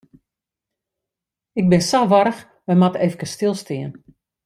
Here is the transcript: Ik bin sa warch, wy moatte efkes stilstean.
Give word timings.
Ik 1.59 1.65
bin 1.71 1.83
sa 1.89 1.99
warch, 2.11 2.41
wy 2.65 2.73
moatte 2.77 2.99
efkes 3.07 3.33
stilstean. 3.37 3.91